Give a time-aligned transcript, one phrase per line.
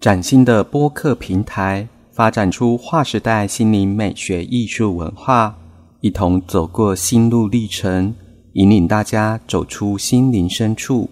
[0.00, 5.54] 崭新的播客平台，发展出划时代心灵美学艺术文化，
[6.00, 8.14] 一同走过心路历程，
[8.54, 11.10] 引领大家走出心灵深处。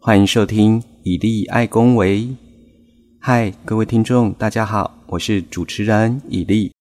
[0.00, 2.34] 欢迎收听以利爱恭维。
[3.20, 6.72] 嗨，各位听众，大家好，我是主持人以利。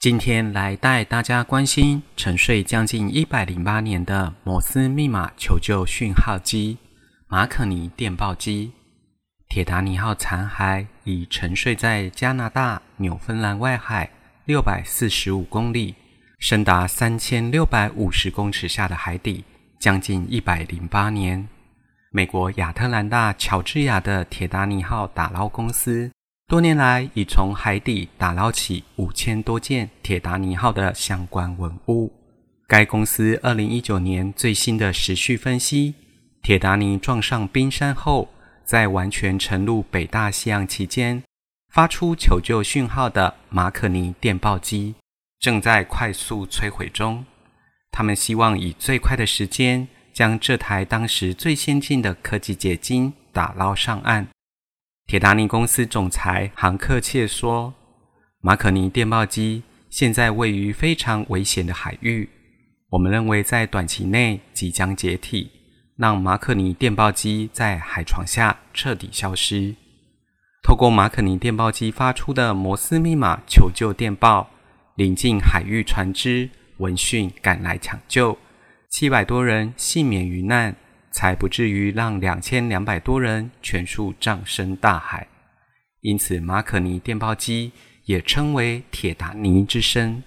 [0.00, 6.76] 今天来带大家关心沉睡将近一百零八年的摩斯密码求救讯号机——
[7.30, 8.72] 马可尼电报机。
[9.48, 14.10] 铁达尼号残骸已沉睡在加拿大纽芬兰外海
[14.44, 15.94] 六百四十五公里、
[16.38, 19.42] 深达三千六百五十公尺下的海底，
[19.78, 21.48] 将近一百零八年。
[22.10, 26.10] 美国亚特兰大乔治亚的铁达尼号打捞公司，
[26.46, 32.12] 多年来已从海底打捞起五千多件铁达尼号的相关文物。
[32.66, 35.94] 该公司二零一九年最新的时序分析，
[36.42, 38.28] 铁达尼撞上冰山后。
[38.68, 41.22] 在完全沉入北大西洋期间，
[41.72, 44.94] 发出求救讯号的马可尼电报机
[45.40, 47.24] 正在快速摧毁中。
[47.90, 54.28] 他们希望以最快的时间将这台当时最先进的科技结晶打捞上岸。
[55.06, 57.72] 铁达尼公司总裁杭克切说
[58.42, 62.28] ：“马可尼电报机现在位于非常危险的海域，
[62.90, 65.52] 我们认为在短期内即将解体。”
[65.98, 69.74] 让马可尼电报机在海床下彻底消失。
[70.62, 74.48] 透过马可尼电报机发出的摩斯密码求救电报，
[74.94, 78.38] 临近海域船只闻讯赶来抢救，
[78.88, 80.76] 七百多人幸免于难，
[81.10, 85.26] 才不至于让两千两百多人全数葬身大海。
[86.02, 87.72] 因此，马可尼电报机
[88.04, 90.22] 也称为“铁达尼之声”。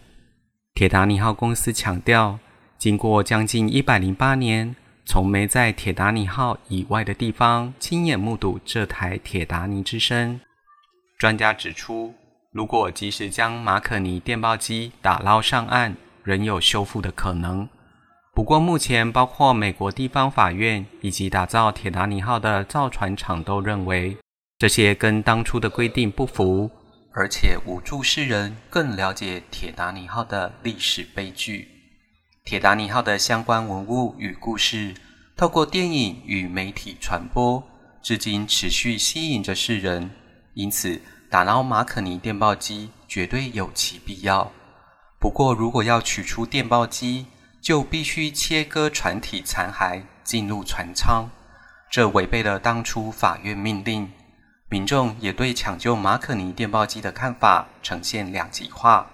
[0.76, 2.38] 铁达尼号公司强调，
[2.78, 4.76] 经过将近一百零八年。
[5.12, 10.40] 从没在铁达尼号以外的地方亲眼目睹这台铁达尼之声。
[11.20, 12.16] 专家指出，
[12.54, 17.68] 如果及时将马可尼电报机打捞上岸，仍有修复的可能。
[18.34, 24.16] 不过，目前包括美国地方法院以及打造铁达尼号的造船厂都认为，
[24.60, 26.72] 这些跟当初的规定不符，
[27.12, 31.68] 而且无助世人更了解铁达尼号的历史悲剧。
[32.44, 34.96] 铁达尼号的相关文物与故事，
[35.42, 37.64] 透过电影与媒体传播，
[38.00, 40.12] 至今持续吸引着世人。
[40.54, 44.52] 因此，打捞马可尼电报机绝对有其必要。
[45.20, 47.26] 不过，如果要取出电报机，
[47.60, 51.32] 就必须切割船体残骸进入船舱，
[51.90, 54.12] 这违背了当初法院命令。
[54.70, 59.10] 民众也对抢救马可尼电报机的看法呈现两极化。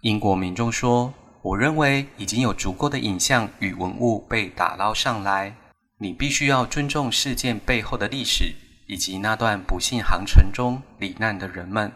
[0.00, 1.12] 英国民众说。
[1.42, 5.54] 我认为已经有足够的影像与文物被打捞上来。
[5.98, 8.54] 你必须要尊重事件背后的历史，
[8.86, 11.92] 以及那段不幸航程中罹难的人们。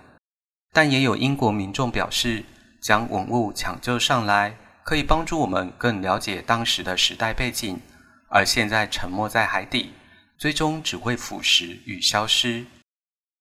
[0.73, 2.45] 但也有英国民众表示，
[2.81, 7.81] 将文物抢救上来，可以帮助我们更了解当时的时代背景。
[8.29, 9.93] 而现在沉没在海底，
[10.37, 12.67] 最终只会腐蚀与消失。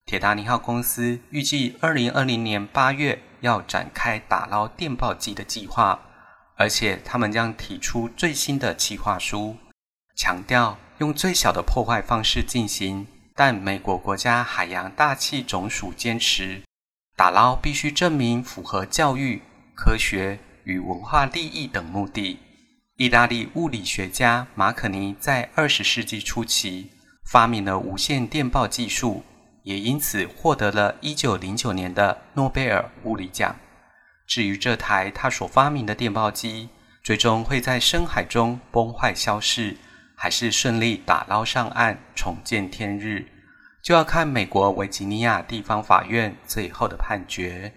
[0.06, 3.22] 铁达尼号公司预计二零二零年八月。
[3.42, 6.00] 要展开打捞电报机的计划，
[6.56, 9.58] 而且他们将提出最新的计划书，
[10.16, 13.06] 强调用最小的破坏方式进行。
[13.36, 16.64] 但美国国家海洋大气总署坚持，
[17.16, 19.44] 打捞必须证明符合教育、
[19.76, 22.40] 科学与文化利益等目的。
[22.98, 26.90] 意大利物理学家马可尼在二十世纪初期
[27.30, 29.24] 发明了无线电报技术。
[29.66, 33.56] 也因此获得了一九零九年的诺贝尔物理奖。
[34.28, 36.70] 至于这台他所发明的电报机，
[37.04, 39.78] 最终会在深海中崩坏消失，
[40.16, 43.28] 还是顺利打捞上岸重见天日，
[43.82, 47.74] 就要看美国维吉尼亚地方法院最后的判决。